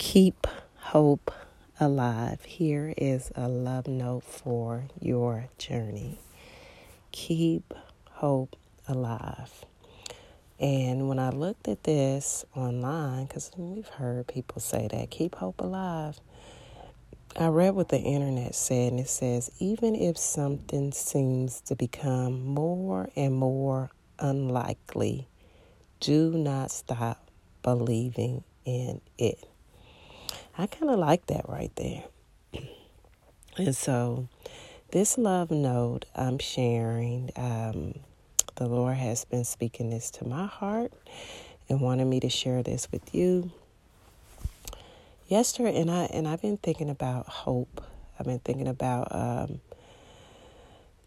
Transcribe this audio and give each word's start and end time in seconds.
Keep 0.00 0.46
hope 0.76 1.30
alive. 1.78 2.42
Here 2.44 2.94
is 2.96 3.30
a 3.36 3.48
love 3.48 3.86
note 3.86 4.24
for 4.24 4.84
your 4.98 5.48
journey. 5.58 6.18
Keep 7.12 7.74
hope 8.12 8.56
alive. 8.88 9.66
And 10.58 11.06
when 11.06 11.18
I 11.18 11.28
looked 11.28 11.68
at 11.68 11.84
this 11.84 12.46
online, 12.56 13.26
because 13.26 13.52
we've 13.58 13.86
heard 13.86 14.26
people 14.26 14.62
say 14.62 14.88
that, 14.90 15.10
keep 15.10 15.34
hope 15.34 15.60
alive, 15.60 16.18
I 17.36 17.48
read 17.48 17.74
what 17.74 17.90
the 17.90 18.00
internet 18.00 18.54
said, 18.54 18.92
and 18.92 19.00
it 19.00 19.08
says 19.08 19.50
even 19.58 19.94
if 19.94 20.16
something 20.16 20.92
seems 20.92 21.60
to 21.60 21.76
become 21.76 22.42
more 22.42 23.10
and 23.14 23.34
more 23.34 23.90
unlikely, 24.18 25.28
do 26.00 26.32
not 26.32 26.70
stop 26.70 27.30
believing 27.62 28.44
in 28.64 29.02
it. 29.18 29.44
I 30.58 30.66
kind 30.66 30.90
of 30.90 30.98
like 30.98 31.26
that 31.26 31.48
right 31.48 31.74
there. 31.76 32.04
And 33.56 33.74
so, 33.74 34.28
this 34.92 35.18
love 35.18 35.50
note 35.50 36.04
I'm 36.14 36.38
sharing, 36.38 37.30
um, 37.36 37.94
the 38.54 38.66
Lord 38.66 38.96
has 38.96 39.24
been 39.24 39.44
speaking 39.44 39.90
this 39.90 40.10
to 40.12 40.26
my 40.26 40.46
heart 40.46 40.92
and 41.68 41.80
wanted 41.80 42.06
me 42.06 42.20
to 42.20 42.28
share 42.28 42.62
this 42.62 42.90
with 42.90 43.14
you. 43.14 43.50
Yesterday, 45.28 45.80
and 45.80 45.90
I 45.90 46.04
and 46.04 46.26
I've 46.26 46.42
been 46.42 46.56
thinking 46.56 46.90
about 46.90 47.28
hope. 47.28 47.82
I've 48.18 48.26
been 48.26 48.40
thinking 48.40 48.68
about 48.68 49.08
um, 49.14 49.60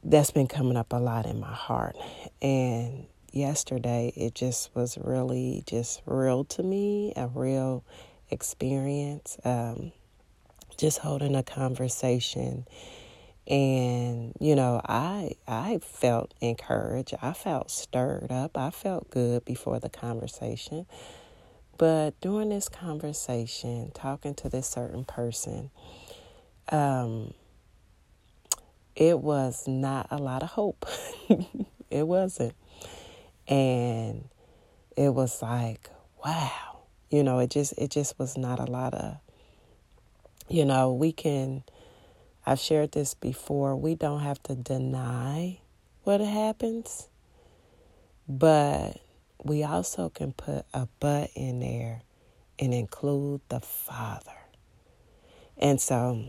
that's 0.03 0.31
been 0.31 0.47
coming 0.47 0.77
up 0.77 0.93
a 0.93 0.97
lot 0.97 1.25
in 1.25 1.39
my 1.39 1.53
heart, 1.53 1.95
and 2.41 3.05
yesterday 3.31 4.13
it 4.15 4.35
just 4.35 4.73
was 4.75 4.97
really 4.97 5.63
just 5.65 6.01
real 6.05 6.43
to 6.45 6.63
me, 6.63 7.13
a 7.15 7.27
real 7.27 7.83
experience. 8.29 9.37
Um, 9.43 9.91
just 10.77 10.99
holding 10.99 11.35
a 11.35 11.43
conversation. 11.43 12.65
And 13.45 14.33
you 14.39 14.55
know 14.55 14.79
i 14.85 15.33
i 15.47 15.79
felt 15.83 16.33
encouraged. 16.39 17.13
I 17.21 17.33
felt 17.33 17.69
stirred 17.69 18.31
up. 18.31 18.57
I 18.57 18.69
felt 18.69 19.09
good 19.09 19.43
before 19.43 19.79
the 19.79 19.89
conversation. 19.89 20.85
But 21.77 22.19
during 22.21 22.49
this 22.49 22.69
conversation 22.69 23.91
talking 23.93 24.33
to 24.35 24.49
this 24.49 24.67
certain 24.67 25.03
person 25.03 25.71
um 26.69 27.33
it 28.95 29.19
was 29.19 29.67
not 29.67 30.07
a 30.11 30.17
lot 30.17 30.43
of 30.43 30.49
hope. 30.49 30.85
It 31.89 32.07
wasn't. 32.07 32.55
And 33.47 34.27
it 34.97 35.13
was 35.13 35.43
like 35.43 35.91
wow 36.25 36.72
you 37.13 37.23
know 37.23 37.39
it 37.39 37.51
just 37.51 37.73
it 37.77 37.91
just 37.91 38.17
was 38.17 38.37
not 38.37 38.59
a 38.59 38.65
lot 38.65 38.93
of 38.93 39.17
you 40.49 40.65
know 40.65 40.91
we 40.91 41.11
can 41.11 41.63
I've 42.45 42.59
shared 42.59 42.91
this 42.91 43.13
before. 43.13 43.75
We 43.75 43.95
don't 43.95 44.19
have 44.19 44.41
to 44.43 44.55
deny 44.55 45.59
what 46.03 46.19
happens, 46.19 47.07
but 48.27 48.99
we 49.41 49.63
also 49.63 50.09
can 50.09 50.33
put 50.33 50.65
a 50.73 50.87
but 50.99 51.29
in 51.35 51.61
there 51.61 52.01
and 52.59 52.73
include 52.73 53.41
the 53.47 53.61
Father. 53.61 54.31
And 55.57 55.79
so 55.79 56.25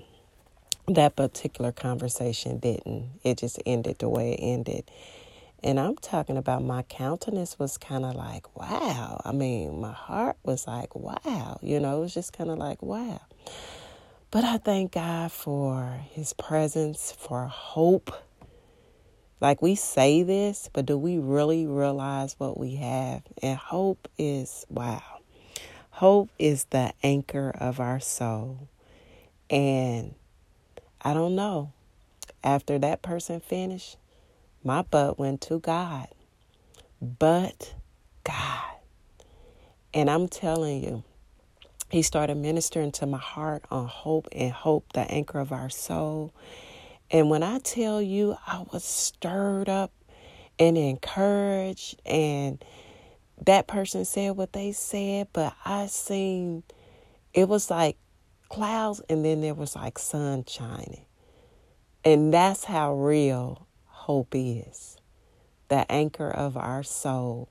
that 0.87 1.17
particular 1.17 1.73
conversation 1.73 2.59
didn't. 2.59 3.21
It 3.25 3.39
just 3.39 3.61
ended 3.67 3.99
the 3.99 4.09
way 4.09 4.35
it 4.35 4.41
ended. 4.41 4.89
And 5.65 5.81
I'm 5.81 5.97
talking 5.97 6.37
about 6.37 6.63
my 6.63 6.83
countenance 6.83 7.59
was 7.59 7.79
kind 7.79 8.05
of 8.05 8.15
like, 8.15 8.55
wow. 8.55 9.19
I 9.25 9.33
mean, 9.33 9.81
my 9.81 9.93
heart 9.93 10.37
was 10.43 10.67
like, 10.67 10.95
wow. 10.95 11.59
You 11.63 11.81
know, 11.81 11.97
it 11.97 12.01
was 12.01 12.13
just 12.13 12.35
kind 12.35 12.51
of 12.51 12.59
like, 12.59 12.83
wow. 12.83 13.23
But 14.31 14.45
I 14.45 14.59
thank 14.59 14.93
God 14.93 15.33
for 15.33 16.01
His 16.11 16.35
presence, 16.35 17.13
for 17.13 17.47
hope. 17.47 18.13
Like 19.41 19.63
we 19.63 19.75
say 19.75 20.23
this, 20.23 20.69
but 20.71 20.85
do 20.85 20.99
we 20.99 21.17
really 21.17 21.67
realize 21.67 22.35
what 22.37 22.61
we 22.61 22.75
have? 22.75 23.23
And 23.43 23.57
hope 23.57 24.07
is 24.19 24.67
wow. 24.69 25.03
Hope 25.89 26.29
is 26.39 26.67
the 26.67 26.93
anchor 27.03 27.51
of 27.59 27.81
our 27.81 28.01
soul. 28.01 28.69
And 29.49 30.15
I 31.01 31.15
don't 31.15 31.35
know. 31.35 31.73
After 32.43 32.79
that 32.81 33.01
person 33.01 33.41
finished, 33.41 33.97
my 34.65 34.83
butt 34.83 35.19
went 35.19 35.43
to 35.43 35.61
God. 35.61 36.09
But 37.01 37.75
God. 38.25 38.63
And 39.93 40.11
I'm 40.11 40.27
telling 40.27 40.83
you, 40.83 41.05
he 41.91 42.03
started 42.03 42.37
ministering 42.37 42.91
to 42.93 43.07
my 43.07 43.19
heart 43.19 43.65
on 43.71 43.87
hope 43.87 44.27
and 44.33 44.51
hope, 44.51 44.93
the 44.95 45.03
anchor 45.03 45.39
of 45.39 45.53
our 45.53 45.71
soul. 45.71 46.35
And 47.11 47.31
when 47.31 47.43
I 47.43 47.59
tell 47.59 48.03
you, 48.03 48.37
I 48.47 48.65
was 48.73 48.85
stirred 48.85 49.69
up 49.69 49.93
and 50.59 50.79
encouraged, 50.79 52.01
and 52.07 52.65
that 53.45 53.67
person 53.67 54.05
said 54.05 54.37
what 54.37 54.53
they 54.53 54.73
said, 54.73 55.29
but 55.33 55.55
I 55.65 55.87
seen 55.87 56.63
it 57.33 57.49
was 57.49 57.71
like 57.71 57.97
clouds, 58.49 59.03
and 59.09 59.25
then 59.25 59.43
there 59.43 59.55
was 59.55 59.77
like 59.77 59.99
sun 59.99 60.45
shining. 60.47 61.05
And 62.05 62.33
that's 62.33 62.65
how 62.65 62.95
real 62.95 63.67
hope 64.05 64.35
is 64.35 64.97
the 65.69 65.91
anchor 65.91 66.31
of 66.31 66.57
our 66.57 66.83
soul 66.83 67.49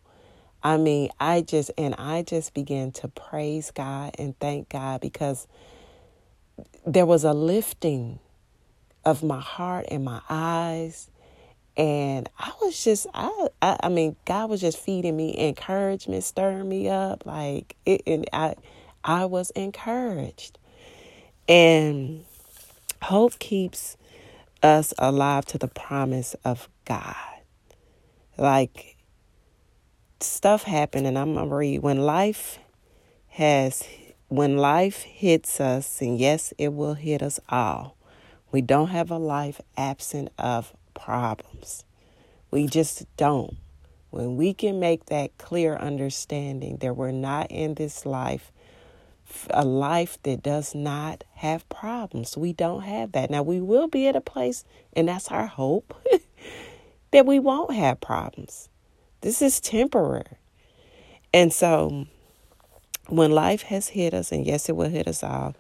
I 0.64 0.78
mean, 0.78 1.10
I 1.20 1.42
just, 1.42 1.72
and 1.78 1.94
I 1.96 2.22
just 2.22 2.54
began 2.54 2.92
to 2.94 3.10
praise 3.10 3.70
God 3.72 4.16
and 4.18 4.38
thank 4.40 4.70
God 4.70 5.02
because 5.02 5.46
there 6.88 7.06
was 7.06 7.26
a 7.26 7.34
lifting 7.34 8.20
of 9.04 9.24
my 9.24 9.42
heart 9.42 9.88
and 9.92 10.06
my 10.06 10.22
eyes. 10.30 11.10
And 11.76 12.30
I 12.40 12.54
was 12.62 12.82
just, 12.82 13.08
I, 13.14 13.50
I, 13.62 13.78
I 13.84 13.90
mean, 13.90 14.16
God 14.24 14.50
was 14.50 14.62
just 14.62 14.78
feeding 14.78 15.18
me 15.18 15.38
encouragement, 15.38 16.24
stirring 16.24 16.70
me 16.70 16.88
up. 16.88 17.26
Like, 17.26 17.76
it, 17.86 18.04
and 18.08 18.26
I, 18.32 18.56
I 19.04 19.26
was 19.26 19.50
encouraged. 19.52 20.60
And 21.50 22.24
hope 23.02 23.38
keeps 23.40 23.98
us 24.64 24.94
alive 24.98 25.46
to 25.46 25.58
the 25.58 25.68
promise 25.68 26.36
of 26.46 26.70
God. 26.86 27.16
Like, 28.38 28.98
stuff 30.20 30.64
happen, 30.64 31.06
and 31.06 31.18
I'm 31.18 31.36
gonna 31.36 31.54
read 31.54 31.84
when 31.84 32.00
life 32.00 32.60
has 33.28 33.84
when 34.30 34.58
life 34.58 35.04
hits 35.04 35.62
us, 35.62 36.02
and 36.02 36.18
yes, 36.18 36.54
it 36.58 36.74
will 36.74 36.96
hit 36.96 37.22
us 37.22 37.40
all. 37.50 37.96
We 38.52 38.62
don't 38.62 38.88
have 38.88 39.12
a 39.12 39.18
life 39.18 39.62
absent 39.78 40.30
of 40.40 40.74
problems. 40.96 41.86
We 42.50 42.66
just 42.66 43.06
don't. 43.18 43.58
When 44.10 44.36
we 44.36 44.54
can 44.54 44.80
make 44.80 45.06
that 45.08 45.38
clear 45.38 45.76
understanding 45.76 46.78
that 46.78 46.96
we're 46.96 47.12
not 47.12 47.52
in 47.52 47.76
this 47.76 48.06
life, 48.06 48.52
a 49.50 49.66
life 49.66 50.18
that 50.24 50.44
does 50.44 50.76
not 50.76 51.24
have 51.36 51.68
problems. 51.70 52.38
We 52.38 52.54
don't 52.54 52.82
have 52.82 53.12
that. 53.14 53.30
Now, 53.30 53.44
we 53.44 53.60
will 53.60 53.88
be 53.88 54.08
at 54.08 54.16
a 54.16 54.22
place, 54.22 54.64
and 54.94 55.08
that's 55.08 55.30
our 55.30 55.48
hope, 55.48 55.94
that 57.12 57.26
we 57.26 57.40
won't 57.40 57.74
have 57.74 58.02
problems. 58.02 58.70
This 59.22 59.42
is 59.42 59.60
temporary. 59.60 60.38
And 61.34 61.52
so 61.52 62.08
when 63.08 63.32
life 63.32 63.64
has 63.64 63.90
hit 63.90 64.14
us, 64.14 64.32
and 64.32 64.46
yes, 64.46 64.70
it 64.70 64.76
will 64.76 64.90
hit 64.90 65.08
us 65.08 65.24
all, 65.24 65.56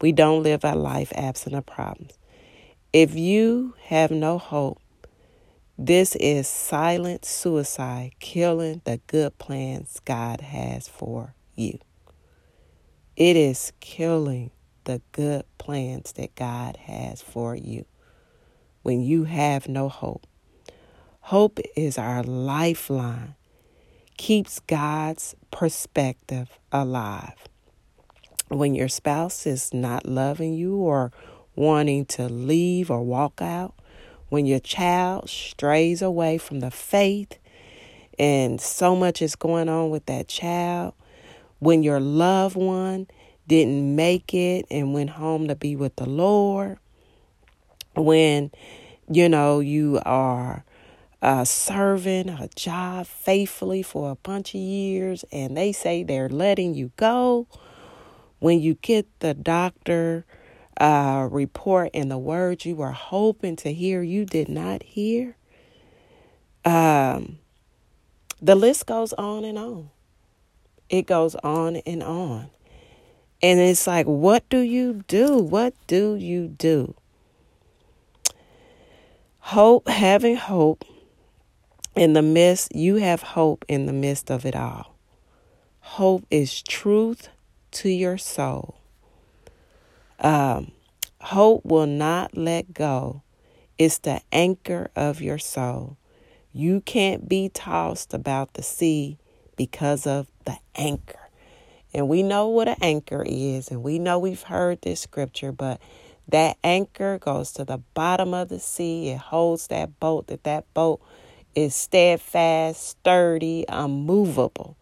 we 0.00 0.12
don't 0.12 0.42
live 0.42 0.64
our 0.64 0.76
life 0.76 1.12
absent 1.14 1.54
of 1.54 1.66
problems. 1.66 2.18
If 2.92 3.14
you 3.14 3.74
have 3.84 4.10
no 4.10 4.38
hope, 4.38 4.80
this 5.76 6.16
is 6.16 6.48
silent 6.48 7.24
suicide, 7.24 8.12
killing 8.18 8.80
the 8.84 9.00
good 9.06 9.38
plans 9.38 10.00
God 10.04 10.40
has 10.40 10.88
for 10.88 11.34
you. 11.54 11.78
It 13.18 13.34
is 13.34 13.72
killing 13.80 14.52
the 14.84 15.02
good 15.10 15.44
plans 15.58 16.12
that 16.12 16.36
God 16.36 16.76
has 16.76 17.20
for 17.20 17.56
you 17.56 17.84
when 18.82 19.02
you 19.02 19.24
have 19.24 19.68
no 19.68 19.88
hope. 19.88 20.24
Hope 21.22 21.58
is 21.74 21.98
our 21.98 22.22
lifeline, 22.22 23.34
keeps 24.16 24.60
God's 24.60 25.34
perspective 25.50 26.60
alive. 26.70 27.34
When 28.46 28.76
your 28.76 28.86
spouse 28.86 29.48
is 29.48 29.74
not 29.74 30.06
loving 30.06 30.54
you 30.54 30.76
or 30.76 31.10
wanting 31.56 32.06
to 32.06 32.28
leave 32.28 32.88
or 32.88 33.02
walk 33.02 33.42
out, 33.42 33.74
when 34.28 34.46
your 34.46 34.60
child 34.60 35.28
strays 35.28 36.02
away 36.02 36.38
from 36.38 36.60
the 36.60 36.70
faith 36.70 37.36
and 38.16 38.60
so 38.60 38.94
much 38.94 39.20
is 39.20 39.34
going 39.34 39.68
on 39.68 39.90
with 39.90 40.06
that 40.06 40.28
child, 40.28 40.94
when 41.58 41.82
your 41.82 42.00
loved 42.00 42.56
one 42.56 43.06
didn't 43.46 43.96
make 43.96 44.34
it 44.34 44.66
and 44.70 44.92
went 44.92 45.10
home 45.10 45.48
to 45.48 45.54
be 45.54 45.74
with 45.74 45.96
the 45.96 46.08
Lord, 46.08 46.78
when 47.94 48.50
you 49.10 49.28
know 49.28 49.60
you 49.60 50.00
are 50.04 50.64
uh, 51.20 51.44
serving 51.44 52.28
a 52.28 52.48
job 52.54 53.06
faithfully 53.06 53.82
for 53.82 54.10
a 54.10 54.16
bunch 54.16 54.54
of 54.54 54.60
years 54.60 55.24
and 55.32 55.56
they 55.56 55.72
say 55.72 56.02
they're 56.02 56.28
letting 56.28 56.74
you 56.74 56.92
go, 56.96 57.46
when 58.38 58.60
you 58.60 58.74
get 58.74 59.06
the 59.20 59.34
doctor 59.34 60.24
uh, 60.80 61.28
report 61.30 61.90
and 61.92 62.10
the 62.10 62.18
words 62.18 62.64
you 62.64 62.76
were 62.76 62.92
hoping 62.92 63.56
to 63.56 63.72
hear, 63.72 64.02
you 64.02 64.24
did 64.24 64.48
not 64.48 64.82
hear. 64.82 65.36
Um, 66.64 67.38
the 68.40 68.54
list 68.54 68.86
goes 68.86 69.12
on 69.14 69.44
and 69.44 69.58
on. 69.58 69.90
It 70.88 71.06
goes 71.06 71.34
on 71.36 71.76
and 71.76 72.02
on. 72.02 72.50
And 73.42 73.60
it's 73.60 73.86
like, 73.86 74.06
what 74.06 74.48
do 74.48 74.58
you 74.58 75.04
do? 75.06 75.38
What 75.38 75.74
do 75.86 76.16
you 76.16 76.48
do? 76.48 76.94
Hope, 79.38 79.88
having 79.88 80.36
hope 80.36 80.84
in 81.94 82.12
the 82.12 82.22
midst, 82.22 82.74
you 82.74 82.96
have 82.96 83.22
hope 83.22 83.64
in 83.68 83.86
the 83.86 83.92
midst 83.92 84.30
of 84.30 84.44
it 84.44 84.56
all. 84.56 84.94
Hope 85.80 86.24
is 86.30 86.62
truth 86.62 87.28
to 87.70 87.88
your 87.88 88.18
soul. 88.18 88.76
Um, 90.20 90.72
hope 91.20 91.64
will 91.64 91.86
not 91.86 92.36
let 92.36 92.74
go. 92.74 93.22
It's 93.78 93.98
the 93.98 94.20
anchor 94.32 94.90
of 94.96 95.22
your 95.22 95.38
soul. 95.38 95.96
You 96.52 96.80
can't 96.80 97.28
be 97.28 97.48
tossed 97.48 98.12
about 98.12 98.54
the 98.54 98.62
sea 98.62 99.18
because 99.58 100.06
of 100.06 100.28
the 100.46 100.56
anchor. 100.74 101.28
And 101.92 102.08
we 102.08 102.22
know 102.22 102.48
what 102.48 102.68
an 102.68 102.76
anchor 102.80 103.22
is, 103.26 103.68
and 103.68 103.82
we 103.82 103.98
know 103.98 104.18
we've 104.18 104.42
heard 104.42 104.80
this 104.80 105.00
scripture, 105.00 105.52
but 105.52 105.80
that 106.28 106.56
anchor 106.62 107.18
goes 107.18 107.52
to 107.52 107.64
the 107.64 107.78
bottom 107.92 108.32
of 108.32 108.48
the 108.48 108.60
sea. 108.60 109.10
It 109.10 109.18
holds 109.18 109.66
that 109.66 109.98
boat, 109.98 110.28
that 110.28 110.44
that 110.44 110.72
boat 110.72 111.00
is 111.54 111.74
steadfast, 111.74 112.88
sturdy, 112.88 113.64
unmovable. 113.68 114.76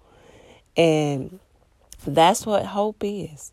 And 0.77 1.41
that's 2.07 2.45
what 2.45 2.67
hope 2.67 3.03
is. 3.03 3.53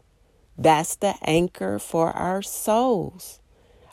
That's 0.57 0.95
the 0.95 1.15
anchor 1.23 1.79
for 1.79 2.11
our 2.11 2.41
souls. 2.41 3.39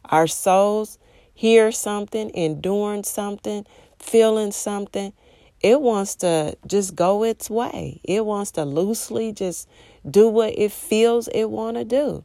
Our 0.07 0.27
souls 0.27 0.99
hear 1.33 1.71
something, 1.71 2.31
enduring 2.35 3.05
something, 3.05 3.67
feeling 3.99 4.53
something, 4.53 5.13
it 5.61 5.81
wants 5.81 6.17
to 6.17 6.57
just 6.67 6.95
go 6.95 7.23
its 7.23 7.51
way. 7.51 8.01
It 8.05 8.25
wants 8.25 8.53
to 8.53 8.65
loosely 8.65 9.33
just 9.33 9.69
do 10.09 10.29
what 10.29 10.59
it 10.59 10.73
feels 10.73 11.29
it 11.29 11.51
want 11.51 11.77
to 11.77 11.85
do. 11.85 12.25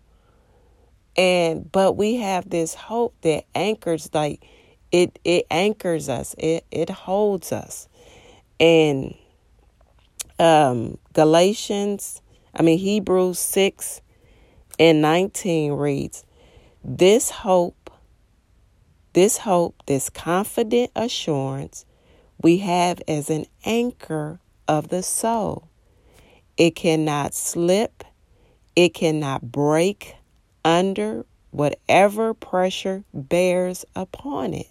And 1.18 1.70
but 1.72 1.94
we 1.94 2.16
have 2.18 2.50
this 2.50 2.74
hope 2.74 3.16
that 3.22 3.46
anchors 3.54 4.10
like 4.14 4.46
it 4.92 5.20
it 5.24 5.46
anchors 5.52 6.08
us. 6.08 6.36
It 6.38 6.66
it 6.72 6.90
holds 6.90 7.52
us. 7.52 7.90
And 8.60 9.16
um 10.40 10.98
Galatians, 11.14 12.22
I 12.54 12.62
mean 12.62 12.80
Hebrews 12.80 13.40
6 13.40 14.02
and 14.80 15.02
19 15.02 15.74
reads, 15.74 16.26
"This 16.84 17.30
hope, 17.30 17.90
this 19.14 19.38
hope, 19.40 19.76
this 19.88 20.10
confident 20.10 20.92
assurance 20.96 21.86
we 22.42 22.58
have 22.58 23.02
as 23.08 23.30
an 23.30 23.46
anchor 23.66 24.40
of 24.68 24.90
the 24.90 25.04
soul. 25.04 25.68
It 26.58 26.76
cannot 26.76 27.34
slip, 27.34 28.04
it 28.76 28.94
cannot 28.94 29.52
break 29.52 30.16
under 30.64 31.26
whatever 31.52 32.34
pressure 32.34 33.04
bears 33.14 33.86
upon 33.96 34.54
it. 34.54 34.70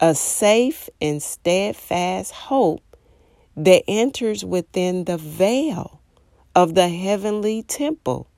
A 0.00 0.14
safe 0.14 0.88
and 1.00 1.22
steadfast 1.22 2.32
hope 2.32 2.82
that 3.56 3.82
enters 3.88 4.44
within 4.44 5.04
the 5.04 5.16
veil 5.16 6.00
of 6.54 6.74
the 6.74 6.88
heavenly 6.88 7.62
temple, 7.62 8.28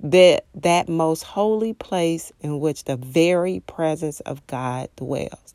that, 0.00 0.46
that 0.54 0.88
most 0.88 1.22
holy 1.22 1.72
place 1.72 2.32
in 2.40 2.60
which 2.60 2.84
the 2.84 2.96
very 2.96 3.60
presence 3.60 4.20
of 4.20 4.46
God 4.46 4.88
dwells. 4.96 5.54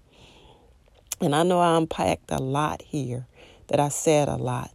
And 1.23 1.35
I 1.35 1.43
know 1.43 1.59
I 1.59 1.77
unpacked 1.77 2.31
a 2.31 2.39
lot 2.39 2.81
here, 2.81 3.25
that 3.67 3.79
I 3.79 3.89
said 3.89 4.27
a 4.27 4.35
lot. 4.35 4.71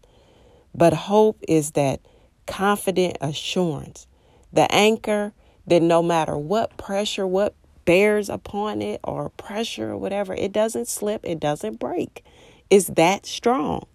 But 0.75 0.93
hope 0.93 1.39
is 1.47 1.73
that 1.73 2.01
confident 2.47 3.19
assurance, 3.21 4.07
the 4.53 4.73
anchor 4.73 5.33
that 5.67 5.83
no 5.83 6.03
matter 6.03 6.37
what 6.37 6.77
pressure, 6.79 7.27
what 7.27 7.55
bears 7.85 8.29
upon 8.29 8.81
it, 8.81 9.01
or 9.05 9.29
pressure 9.31 9.91
or 9.91 9.97
whatever, 9.99 10.35
it 10.35 10.53
doesn't 10.53 10.89
slip, 10.89 11.21
it 11.25 11.41
doesn't 11.41 11.79
break. 11.79 12.25
It's 12.71 12.87
that 12.89 13.27
strong. 13.27 13.87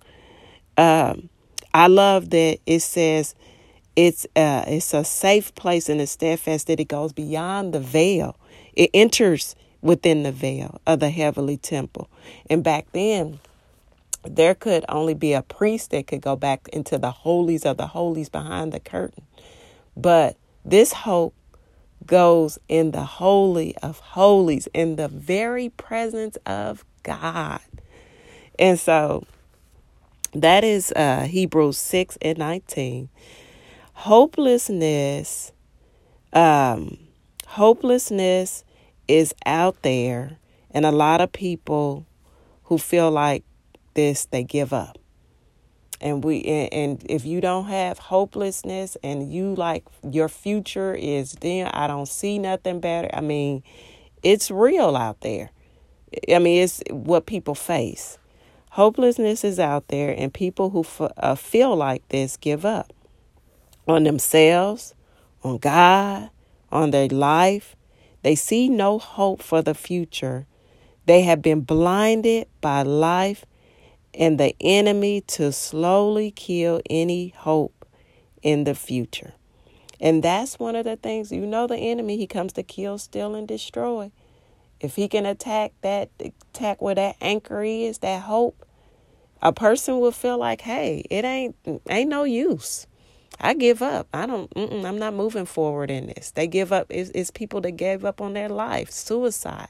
Um, 0.77 1.29
I 1.73 1.88
love 1.88 2.29
that 2.31 2.59
it 2.65 2.79
says 2.81 3.35
it's 3.95 4.25
uh, 4.35 4.65
it's 4.67 4.94
a 4.94 5.03
safe 5.03 5.53
place 5.55 5.89
and 5.89 6.01
it's 6.01 6.11
steadfast 6.11 6.67
that 6.67 6.79
it 6.79 6.88
goes 6.88 7.13
beyond 7.13 7.73
the 7.73 7.79
veil. 7.79 8.38
It 8.73 8.89
enters 8.94 9.55
within 9.83 10.24
the 10.24 10.31
veil 10.31 10.81
of 10.88 11.00
the 11.00 11.09
heavenly 11.09 11.57
temple. 11.57 12.09
And 12.50 12.63
back 12.63 12.88
then, 12.94 13.39
there 14.24 14.56
could 14.56 14.85
only 14.88 15.13
be 15.13 15.33
a 15.33 15.41
priest 15.41 15.91
that 15.91 16.07
could 16.07 16.21
go 16.21 16.35
back 16.35 16.69
into 16.69 16.97
the 16.97 17.12
holies 17.12 17.65
of 17.65 17.77
the 17.77 17.88
holies 17.88 18.30
behind 18.30 18.71
the 18.71 18.80
curtain. 18.80 19.25
But 19.95 20.38
this 20.63 20.94
hope 20.94 21.35
goes 22.06 22.57
in 22.69 22.91
the 22.91 23.03
holy 23.03 23.75
of 23.77 24.00
holies, 24.00 24.68
in 24.74 24.95
the 24.95 25.09
very 25.09 25.69
presence 25.69 26.38
of 26.45 26.86
God. 27.03 27.59
And 28.57 28.79
so 28.79 29.25
that 30.33 30.63
is 30.63 30.94
uh, 30.95 31.27
Hebrews 31.29 31.77
6 31.77 32.18
and 32.21 32.38
19. 32.38 33.09
Hopelessness, 33.94 35.51
um, 36.31 36.97
hopelessness 37.47 38.63
is 39.07 39.33
out 39.45 39.81
there, 39.81 40.38
and 40.71 40.85
a 40.85 40.91
lot 40.91 41.21
of 41.21 41.31
people 41.31 42.05
who 42.63 42.77
feel 42.77 43.11
like 43.11 43.44
this, 43.94 44.25
they 44.25 44.44
give 44.44 44.73
up. 44.73 44.97
And 46.01 46.23
we 46.23 46.44
and, 46.44 47.01
if 47.09 47.25
you 47.25 47.39
don't 47.39 47.65
have 47.65 47.97
hopelessness 47.97 48.97
and 49.03 49.31
you 49.31 49.55
like 49.55 49.85
your 50.03 50.27
future 50.27 50.94
is 50.94 51.31
then 51.33 51.67
I 51.67 51.88
don't 51.88 52.07
see 52.07 52.38
nothing 52.39 52.81
better. 52.81 53.09
I 53.13 53.21
mean, 53.21 53.63
it's 54.21 54.51
real 54.51 54.97
out 54.97 55.21
there. 55.21 55.51
I 56.29 56.39
mean, 56.39 56.61
it's 56.61 56.81
what 56.89 57.25
people 57.25 57.55
face. 57.55 58.17
Hopelessness 58.71 59.44
is 59.44 59.59
out 59.59 59.88
there, 59.89 60.13
and 60.17 60.33
people 60.33 60.71
who 60.71 60.81
f- 60.81 61.11
uh, 61.17 61.35
feel 61.35 61.75
like 61.75 62.07
this 62.09 62.38
give 62.38 62.65
up 62.65 62.91
on 63.88 64.03
themselves, 64.03 64.95
on 65.44 65.59
God, 65.59 66.31
on 66.72 66.91
their 66.91 67.07
life, 67.07 67.75
they 68.24 68.36
see 68.36 68.70
no 68.70 68.98
hope 68.98 69.42
for 69.42 69.62
the 69.62 69.74
future. 69.74 70.48
They 71.06 71.22
have 71.22 71.42
been 71.42 71.62
blinded 71.62 72.48
by 72.62 72.82
life 72.82 73.46
and 74.13 74.39
the 74.39 74.56
enemy 74.62 75.22
to 75.22 75.51
slowly 75.51 76.32
kill 76.32 76.82
any 76.89 77.30
hope 77.38 77.86
in 78.42 78.63
the 78.63 78.75
future. 78.75 79.34
And 80.00 80.24
that's 80.24 80.60
one 80.60 80.75
of 80.75 80.86
the 80.86 80.98
things, 80.98 81.32
you 81.32 81.46
know, 81.46 81.68
the 81.68 81.77
enemy, 81.77 82.18
he 82.18 82.27
comes 82.27 82.53
to 82.53 82.63
kill, 82.63 82.98
steal, 82.98 83.36
and 83.36 83.48
destroy. 83.48 84.12
If 84.80 84.96
he 84.96 85.08
can 85.08 85.25
attack 85.25 85.72
that, 85.82 86.10
attack 86.20 86.82
where 86.82 86.96
that 86.96 87.15
anchor 87.22 87.63
is, 87.63 88.00
that 88.00 88.24
hope, 88.24 88.65
a 89.42 89.53
person 89.53 90.00
will 90.00 90.12
feel 90.12 90.38
like, 90.38 90.62
hey, 90.62 91.06
it 91.10 91.24
ain't, 91.24 91.56
ain't 91.89 92.10
no 92.10 92.24
use. 92.24 92.86
I 93.40 93.54
give 93.54 93.82
up. 93.82 94.08
I 94.13 94.25
don't. 94.25 94.52
I'm 94.56 94.98
not 94.98 95.13
moving 95.13 95.46
forward 95.46 95.92
in 95.92 96.08
this. 96.08 96.32
They 96.32 96.48
give 96.48 96.72
up. 96.72 96.88
It's, 96.90 97.10
it's 97.12 97.32
people 97.32 97.62
that 97.62 97.72
gave 97.72 98.06
up 98.06 98.22
on 98.22 98.34
their 98.34 98.50
life, 98.50 98.92
suicide, 98.92 99.70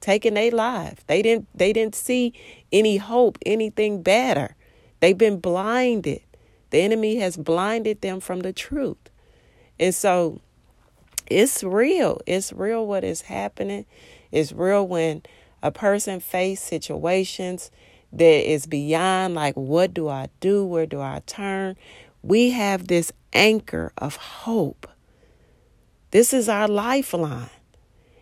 taking 0.00 0.34
their 0.34 0.50
life. 0.50 1.04
They 1.06 1.22
didn't. 1.22 1.48
They 1.54 1.72
didn't 1.72 1.94
see 1.94 2.32
any 2.72 2.96
hope, 2.96 3.38
anything 3.44 4.02
better. 4.02 4.56
They've 5.00 5.16
been 5.16 5.40
blinded. 5.40 6.22
The 6.70 6.80
enemy 6.80 7.16
has 7.16 7.36
blinded 7.36 8.00
them 8.00 8.20
from 8.20 8.40
the 8.40 8.52
truth, 8.52 9.10
and 9.78 9.94
so 9.94 10.40
it's 11.30 11.62
real. 11.62 12.20
It's 12.26 12.52
real 12.52 12.86
what 12.86 13.04
is 13.04 13.22
happening. 13.22 13.86
It's 14.30 14.52
real 14.52 14.86
when 14.86 15.22
a 15.62 15.70
person 15.70 16.20
face 16.20 16.60
situations 16.60 17.70
that 18.12 18.50
is 18.50 18.66
beyond 18.66 19.34
like 19.34 19.54
what 19.54 19.94
do 19.94 20.08
I 20.08 20.28
do? 20.40 20.64
Where 20.64 20.86
do 20.86 21.00
I 21.00 21.22
turn? 21.26 21.76
We 22.22 22.50
have 22.50 22.86
this 22.88 23.12
anchor 23.32 23.92
of 23.98 24.16
hope. 24.16 24.86
This 26.10 26.32
is 26.32 26.48
our 26.48 26.68
lifeline. 26.68 27.50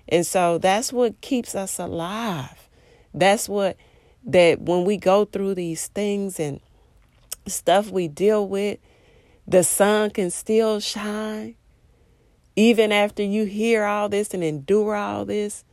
And 0.08 0.26
so 0.26 0.58
that's 0.58 0.92
what 0.92 1.20
keeps 1.20 1.54
us 1.54 1.78
alive. 1.78 2.68
That's 3.12 3.48
what, 3.48 3.76
that 4.24 4.60
when 4.60 4.84
we 4.84 4.96
go 4.96 5.24
through 5.24 5.54
these 5.54 5.88
things 5.88 6.38
and 6.38 6.60
stuff 7.46 7.90
we 7.90 8.08
deal 8.08 8.46
with, 8.46 8.78
the 9.46 9.64
sun 9.64 10.10
can 10.10 10.30
still 10.30 10.80
shine. 10.80 11.56
Even 12.56 12.92
after 12.92 13.22
you 13.22 13.44
hear 13.44 13.84
all 13.84 14.08
this 14.08 14.34
and 14.34 14.42
endure 14.42 14.94
all 14.94 15.24
this, 15.24 15.64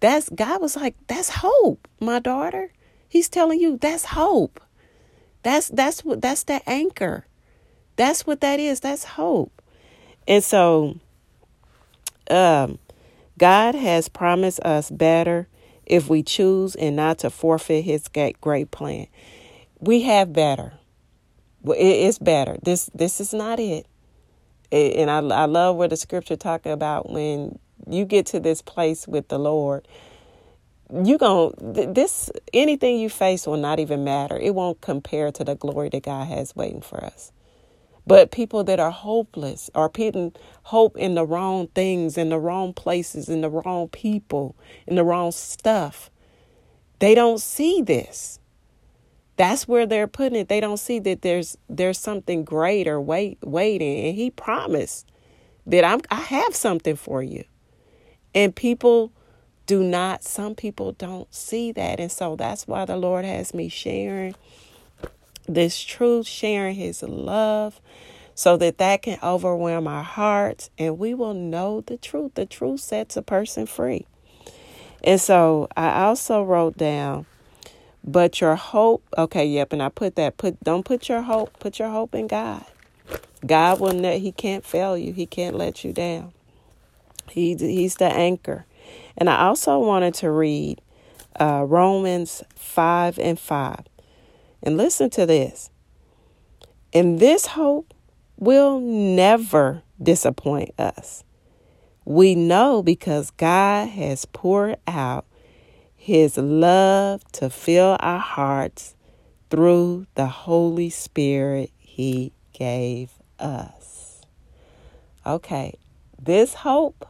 that's 0.00 0.28
God 0.28 0.60
was 0.60 0.76
like, 0.76 0.94
that's 1.06 1.28
hope, 1.30 1.88
my 2.00 2.18
daughter. 2.18 2.72
He's 3.08 3.28
telling 3.28 3.60
you 3.60 3.78
that's 3.78 4.06
hope. 4.06 4.60
That's 5.42 5.68
that's 5.68 6.04
what 6.04 6.20
that's 6.20 6.44
the 6.44 6.60
anchor. 6.68 7.26
That's 7.96 8.26
what 8.26 8.40
that 8.40 8.60
is. 8.60 8.80
That's 8.80 9.04
hope. 9.04 9.62
And 10.26 10.42
so, 10.42 10.98
um, 12.30 12.78
God 13.38 13.74
has 13.74 14.08
promised 14.08 14.60
us 14.60 14.90
better 14.90 15.48
if 15.86 16.08
we 16.08 16.22
choose 16.22 16.74
and 16.74 16.96
not 16.96 17.18
to 17.18 17.30
forfeit 17.30 17.84
His 17.84 18.08
great 18.40 18.70
plan. 18.70 19.06
We 19.80 20.02
have 20.02 20.32
better. 20.32 20.72
It's 21.64 22.18
better. 22.18 22.58
This 22.62 22.90
this 22.94 23.20
is 23.20 23.32
not 23.34 23.58
it. 23.60 23.86
And 24.70 25.10
I 25.10 25.18
I 25.18 25.44
love 25.46 25.76
what 25.76 25.90
the 25.90 25.96
scripture 25.96 26.36
talking 26.36 26.72
about 26.72 27.10
when 27.10 27.58
you 27.88 28.04
get 28.04 28.26
to 28.26 28.40
this 28.40 28.62
place 28.62 29.06
with 29.06 29.28
the 29.28 29.38
Lord. 29.38 29.86
You 30.92 31.18
going 31.18 31.54
this 31.92 32.30
anything 32.52 32.98
you 32.98 33.08
face 33.08 33.46
will 33.46 33.56
not 33.56 33.80
even 33.80 34.04
matter. 34.04 34.38
It 34.38 34.54
won't 34.54 34.80
compare 34.80 35.32
to 35.32 35.44
the 35.44 35.54
glory 35.54 35.88
that 35.90 36.02
God 36.02 36.28
has 36.28 36.54
waiting 36.54 36.82
for 36.82 37.02
us. 37.02 37.32
But 38.06 38.30
people 38.32 38.64
that 38.64 38.80
are 38.80 38.90
hopeless 38.90 39.70
are 39.74 39.88
putting 39.88 40.32
hope 40.64 40.96
in 40.98 41.14
the 41.14 41.26
wrong 41.26 41.68
things, 41.68 42.18
in 42.18 42.30
the 42.30 42.38
wrong 42.38 42.74
places, 42.74 43.28
in 43.28 43.40
the 43.42 43.50
wrong 43.50 43.88
people, 43.88 44.56
in 44.86 44.96
the 44.96 45.04
wrong 45.04 45.32
stuff. 45.32 46.10
They 47.00 47.14
don't 47.14 47.40
see 47.40 47.82
this. 47.82 48.40
That's 49.36 49.68
where 49.68 49.86
they're 49.86 50.06
putting 50.06 50.38
it. 50.40 50.48
They 50.48 50.60
don't 50.60 50.78
see 50.78 50.98
that 51.00 51.22
there's 51.22 51.56
there's 51.68 51.98
something 51.98 52.44
greater 52.44 53.00
wait 53.00 53.38
waiting. 53.42 54.06
And 54.06 54.16
he 54.16 54.30
promised 54.30 55.10
that 55.66 55.84
I'm 55.84 56.00
I 56.10 56.16
have 56.20 56.54
something 56.54 56.96
for 56.96 57.22
you. 57.22 57.44
And 58.34 58.54
people 58.54 59.12
do 59.66 59.82
not, 59.82 60.24
some 60.24 60.54
people 60.54 60.92
don't 60.92 61.32
see 61.34 61.72
that. 61.72 62.00
And 62.00 62.12
so 62.12 62.36
that's 62.36 62.66
why 62.68 62.84
the 62.84 62.96
Lord 62.96 63.24
has 63.24 63.54
me 63.54 63.68
sharing 63.68 64.34
this 65.48 65.82
truth, 65.82 66.26
sharing 66.26 66.74
his 66.74 67.02
love, 67.02 67.80
so 68.34 68.56
that 68.56 68.78
that 68.78 69.02
can 69.02 69.18
overwhelm 69.22 69.86
our 69.86 70.02
hearts 70.02 70.70
and 70.78 70.98
we 70.98 71.14
will 71.14 71.34
know 71.34 71.80
the 71.80 71.96
truth. 71.96 72.34
The 72.34 72.46
truth 72.46 72.80
sets 72.80 73.16
a 73.16 73.22
person 73.22 73.66
free. 73.66 74.06
And 75.02 75.20
so 75.20 75.68
I 75.76 76.04
also 76.04 76.42
wrote 76.42 76.76
down, 76.76 77.26
but 78.02 78.40
your 78.40 78.56
hope, 78.56 79.04
okay, 79.16 79.46
yep, 79.46 79.72
and 79.72 79.82
I 79.82 79.88
put 79.88 80.16
that, 80.16 80.36
put 80.36 80.62
don't 80.64 80.84
put 80.84 81.08
your 81.08 81.22
hope, 81.22 81.58
put 81.60 81.78
your 81.78 81.90
hope 81.90 82.14
in 82.14 82.26
God. 82.26 82.64
God 83.46 83.80
will 83.80 83.92
not, 83.92 84.14
he 84.14 84.32
can't 84.32 84.64
fail 84.64 84.96
you. 84.96 85.12
He 85.12 85.26
can't 85.26 85.56
let 85.56 85.84
you 85.84 85.92
down. 85.92 86.32
He, 87.30 87.54
he's 87.54 87.96
the 87.96 88.06
anchor. 88.06 88.64
And 89.16 89.28
I 89.28 89.42
also 89.42 89.78
wanted 89.78 90.14
to 90.14 90.30
read 90.30 90.80
uh, 91.38 91.64
Romans 91.66 92.42
5 92.56 93.18
and 93.18 93.38
5. 93.38 93.80
And 94.64 94.76
listen 94.76 95.10
to 95.10 95.26
this. 95.26 95.70
And 96.92 97.20
this 97.20 97.46
hope 97.46 97.94
will 98.38 98.80
never 98.80 99.82
disappoint 100.02 100.70
us. 100.80 101.22
We 102.04 102.34
know 102.34 102.82
because 102.82 103.30
God 103.30 103.88
has 103.88 104.24
poured 104.24 104.78
out 104.86 105.26
his 105.94 106.36
love 106.36 107.22
to 107.32 107.50
fill 107.50 107.96
our 108.00 108.18
hearts 108.18 108.94
through 109.50 110.06
the 110.14 110.26
Holy 110.26 110.90
Spirit 110.90 111.70
he 111.78 112.32
gave 112.52 113.12
us. 113.38 114.22
Okay, 115.26 115.74
this 116.20 116.54
hope 116.54 117.08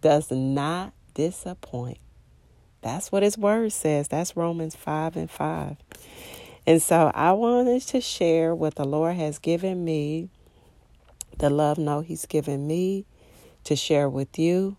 does 0.00 0.30
not 0.30 0.92
disappoint. 1.14 1.98
That's 2.82 3.12
what 3.12 3.22
his 3.22 3.38
word 3.38 3.72
says. 3.72 4.08
That's 4.08 4.36
Romans 4.36 4.74
5 4.74 5.16
and 5.16 5.30
5. 5.30 5.76
And 6.66 6.80
so 6.80 7.10
I 7.14 7.32
wanted 7.32 7.82
to 7.88 8.00
share 8.00 8.54
what 8.54 8.76
the 8.76 8.84
Lord 8.84 9.16
has 9.16 9.38
given 9.38 9.84
me, 9.84 10.28
the 11.38 11.50
love 11.50 11.78
note 11.78 12.06
He's 12.06 12.26
given 12.26 12.66
me 12.66 13.04
to 13.64 13.74
share 13.74 14.08
with 14.08 14.38
you. 14.38 14.76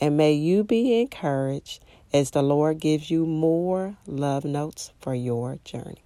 And 0.00 0.16
may 0.16 0.32
you 0.32 0.64
be 0.64 1.00
encouraged 1.00 1.84
as 2.12 2.32
the 2.32 2.42
Lord 2.42 2.80
gives 2.80 3.10
you 3.10 3.24
more 3.24 3.96
love 4.06 4.44
notes 4.44 4.92
for 5.00 5.14
your 5.14 5.58
journey. 5.64 6.02